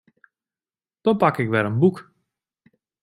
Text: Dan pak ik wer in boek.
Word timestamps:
Dan 1.03 1.15
pak 1.21 1.37
ik 1.41 1.49
wer 1.51 1.65
in 1.69 1.79
boek. 1.81 1.97